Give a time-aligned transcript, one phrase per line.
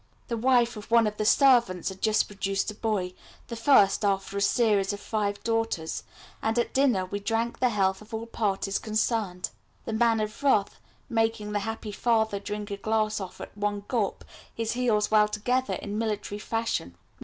[0.29, 3.13] The wife of one of the servants had just produced a boy,
[3.49, 6.01] the first after a series of five daughters,
[6.41, 9.51] and at dinner we drank the health of all parties concerned,
[9.85, 14.25] the Man of Wrath making the happy father drink a glass off at one gulp,
[14.55, 16.95] his heels well together in military fashion.